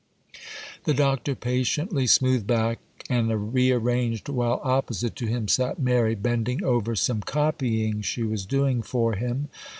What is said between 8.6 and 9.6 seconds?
for him.